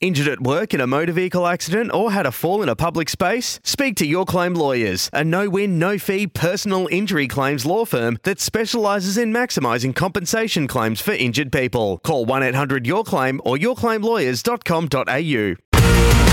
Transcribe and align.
Injured 0.00 0.28
at 0.28 0.40
work 0.40 0.72
in 0.72 0.80
a 0.80 0.86
motor 0.86 1.12
vehicle 1.12 1.46
accident 1.46 1.92
or 1.92 2.10
had 2.12 2.24
a 2.24 2.32
fall 2.32 2.62
in 2.62 2.70
a 2.70 2.76
public 2.76 3.10
space? 3.10 3.60
Speak 3.62 3.96
to 3.96 4.06
Your 4.06 4.24
Claim 4.24 4.54
Lawyers, 4.54 5.10
a 5.12 5.22
no 5.22 5.50
win, 5.50 5.78
no 5.78 5.98
fee 5.98 6.26
personal 6.26 6.88
injury 6.90 7.28
claims 7.28 7.66
law 7.66 7.84
firm 7.84 8.18
that 8.22 8.40
specialises 8.40 9.18
in 9.18 9.30
maximising 9.30 9.94
compensation 9.94 10.66
claims 10.66 11.02
for 11.02 11.12
injured 11.12 11.52
people. 11.52 11.98
Call 11.98 12.24
1 12.24 12.42
800 12.42 12.86
Your 12.86 13.04
Claim 13.04 13.42
or 13.44 13.58
yourclaimlawyers.com.au. 13.58 15.56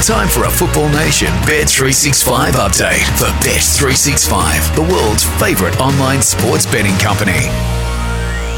Time 0.04 0.30
for 0.30 0.46
a 0.46 0.50
Football 0.50 0.88
Nation 0.90 1.28
Bet365 1.44 2.52
update 2.52 3.04
for 3.18 3.26
Bet365, 3.46 4.76
the 4.76 4.84
world's 4.84 5.26
favourite 5.42 5.78
online 5.82 6.22
sports 6.22 6.66
betting 6.66 6.98
company. 7.00 7.77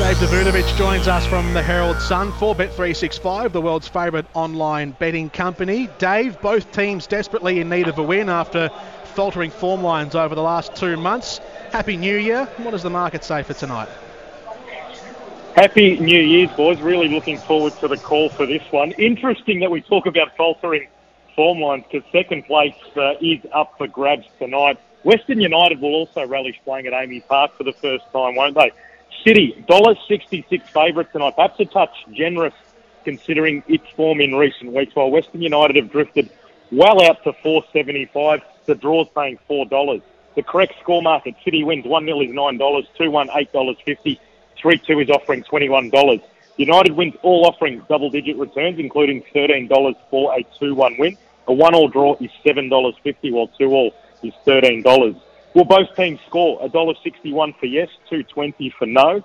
Dave 0.09 0.18
Davutovic 0.18 0.76
joins 0.76 1.08
us 1.08 1.23
from 1.27 1.54
the 1.54 1.62
Herald 1.62 2.02
Sun 2.02 2.31
for 2.31 2.55
Bet365, 2.55 3.52
the 3.52 3.62
world's 3.62 3.88
favourite 3.88 4.26
online 4.34 4.90
betting 4.98 5.30
company. 5.30 5.88
Dave, 5.99 6.41
both 6.41 6.72
teams 6.72 7.05
desperately 7.05 7.59
in 7.59 7.70
need 7.70 7.88
of 7.88 7.99
a 7.99 8.02
win 8.02 8.27
after 8.27 8.72
faltering 9.13 9.52
form 9.52 9.84
lines 9.84 10.16
over 10.16 10.34
the 10.34 10.41
last 10.41 10.76
two 10.76 10.98
months. 10.98 11.38
Happy 11.71 11.96
New 11.96 12.18
Year. 12.18 12.46
What 12.57 12.71
does 12.71 12.82
the 12.82 12.90
market 12.90 13.24
say 13.24 13.43
for 13.43 13.54
tonight? 13.54 13.88
Happy 15.55 15.99
New 15.99 16.21
Year's, 16.21 16.49
boys. 16.54 16.82
Really 16.82 17.07
looking 17.07 17.38
forward 17.38 17.73
to 17.73 17.88
the 17.88 17.98
call 17.98 18.29
for 18.29 18.48
this 18.48 18.63
one. 18.71 18.94
Interesting 18.94 19.60
that 19.60 19.70
we 19.70 19.82
talk 19.82 20.07
about 20.07 20.35
faltering 20.35 20.88
form 21.35 21.60
lines 21.60 21.84
because 21.84 22.12
second 22.12 22.46
place 22.46 22.73
uh, 22.96 23.13
is 23.21 23.41
up 23.54 23.77
for 23.77 23.85
grabs 23.85 24.26
tonight. 24.40 24.79
Western 25.04 25.40
United 25.40 25.79
will 25.79 25.94
also 25.94 26.26
relish 26.26 26.60
playing 26.66 26.88
at 26.88 26.94
AAMI 26.94 27.27
Park 27.27 27.55
for 27.55 27.63
the 27.63 27.73
first 27.73 28.05
time, 28.12 28.34
won't 28.34 28.55
they? 28.55 28.71
City, 29.23 29.63
$1.66 29.67 30.62
favourite 30.70 31.12
tonight. 31.12 31.35
Perhaps 31.35 31.59
a 31.59 31.65
touch 31.65 31.95
generous 32.12 32.53
considering 33.03 33.63
its 33.67 33.87
form 33.95 34.21
in 34.21 34.35
recent 34.35 34.71
weeks, 34.73 34.95
while 34.95 35.09
Western 35.09 35.41
United 35.41 35.76
have 35.76 35.91
drifted 35.91 36.29
well 36.71 37.01
out 37.03 37.23
to 37.23 37.34
475 37.34 38.41
The 38.65 38.76
draw's 38.76 39.07
paying 39.15 39.39
$4. 39.49 40.01
The 40.35 40.43
correct 40.43 40.73
score 40.79 41.01
market, 41.01 41.35
City 41.43 41.63
wins 41.63 41.85
1-0 41.85 42.26
is 42.26 42.31
$9, 42.31 42.87
2-1 42.98 43.29
$8.50, 43.51 44.20
3-2 44.61 45.03
is 45.03 45.09
offering 45.09 45.43
$21. 45.43 46.21
United 46.57 46.91
wins 46.91 47.15
all 47.23 47.45
offering 47.45 47.81
double-digit 47.89 48.37
returns, 48.37 48.79
including 48.79 49.23
$13 49.33 49.95
for 50.09 50.33
a 50.37 50.43
2-1 50.61 50.99
win. 50.99 51.17
A 51.48 51.54
one-all 51.54 51.87
draw 51.87 52.15
is 52.20 52.29
$7.50, 52.45 53.31
while 53.31 53.48
two-all 53.48 53.93
is 54.21 54.33
$13. 54.45 55.20
Will 55.53 55.65
both 55.65 55.95
teams 55.95 56.19
score? 56.27 56.59
$1.61 56.69 57.59
for 57.59 57.65
yes, 57.65 57.89
220 58.09 58.73
for 58.77 58.85
no. 58.85 59.23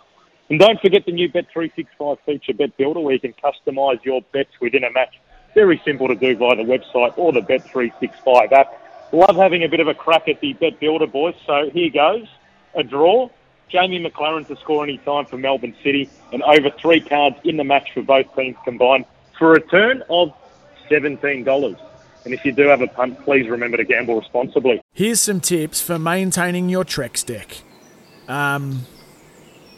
And 0.49 0.59
don't 0.59 0.81
forget 0.81 1.05
the 1.07 1.13
new 1.13 1.29
Bet365 1.29 2.19
feature, 2.27 2.55
Bet 2.55 2.77
Builder, 2.77 3.01
where 3.01 3.15
you 3.15 3.21
can 3.21 3.35
customise 3.35 4.03
your 4.05 4.23
bets 4.33 4.51
within 4.61 4.85
a 4.85 4.91
match. 4.91 5.15
Very 5.55 5.81
simple 5.85 6.09
to 6.09 6.15
do 6.15 6.37
via 6.37 6.57
the 6.57 6.63
website 6.63 7.17
or 7.17 7.33
the 7.33 7.41
Bet365 7.41 8.53
app. 8.53 9.13
Love 9.13 9.37
having 9.37 9.63
a 9.63 9.69
bit 9.69 9.81
of 9.81 9.89
a 9.89 9.95
crack 9.95 10.29
at 10.29 10.41
the 10.41 10.53
Bet 10.55 10.81
Builder, 10.81 11.07
boys. 11.07 11.35
So 11.47 11.71
here 11.71 11.91
goes. 11.91 12.27
A 12.75 12.83
draw. 12.83 13.31
Jamie 13.69 14.05
Maclaren 14.05 14.47
to 14.47 14.57
score 14.57 14.85
any 14.85 14.99
time 14.99 15.27
for 15.27 15.39
Melbourne 15.39 15.75
City 15.83 16.09
and 16.33 16.43
over 16.43 16.71
three 16.71 17.01
cards 17.01 17.37
in 17.45 17.57
the 17.57 17.65
match 17.65 17.93
for 17.93 18.03
both 18.03 18.35
teams 18.37 18.57
combined 18.65 19.05
for 19.39 19.53
a 19.53 19.61
return 19.61 20.03
of 20.11 20.33
$17. 20.91 21.79
And 22.25 22.33
if 22.33 22.45
you 22.45 22.53
do 22.53 22.63
have 22.69 22.81
a 22.81 22.87
punt, 22.87 23.23
please 23.25 23.49
remember 23.49 23.77
to 23.77 23.85
gamble 23.85 24.19
responsibly. 24.19 24.81
Here's 24.93 25.21
some 25.21 25.41
tips 25.41 25.81
for 25.81 25.99
maintaining 25.99 26.69
your 26.69 26.85
Trex 26.85 27.25
deck. 27.25 27.59
Um, 28.29 28.87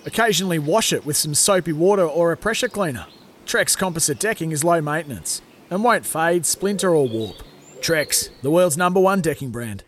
occasionally 0.04 0.58
wash 0.58 0.92
it 0.92 1.04
with 1.04 1.16
some 1.16 1.34
soapy 1.34 1.72
water 1.72 2.04
or 2.04 2.32
a 2.32 2.36
pressure 2.36 2.68
cleaner. 2.68 3.06
Trex 3.44 3.76
composite 3.76 4.18
decking 4.18 4.52
is 4.52 4.62
low 4.64 4.80
maintenance 4.80 5.42
and 5.70 5.82
won't 5.82 6.06
fade, 6.06 6.46
splinter, 6.46 6.94
or 6.94 7.08
warp. 7.08 7.36
Trex, 7.80 8.30
the 8.42 8.50
world's 8.50 8.76
number 8.76 9.00
one 9.00 9.20
decking 9.20 9.50
brand. 9.50 9.82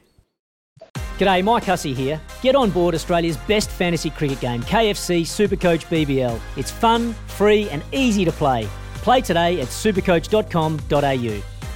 G'day, 1.19 1.43
Mike 1.43 1.65
Hussey 1.65 1.95
here. 1.95 2.21
Get 2.43 2.55
on 2.55 2.71
board 2.71 2.95
Australia's 2.95 3.37
best 3.37 3.71
fantasy 3.71 4.11
cricket 4.11 4.41
game, 4.41 4.63
KFC 4.63 5.23
Supercoach 5.23 5.87
BBL. 5.87 6.39
It's 6.57 6.71
fun, 6.71 7.13
free, 7.27 7.69
and 7.71 7.83
easy 7.93 8.25
to 8.25 8.31
play. 8.33 8.69
Play 9.03 9.21
today 9.21 9.61
at 9.61 9.69
supercoach.com.au. 9.69 11.58